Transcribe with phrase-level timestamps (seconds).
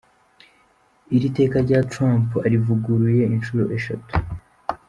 [1.15, 4.11] Iri teka rya Trump arivuguruye inshuro eshatu.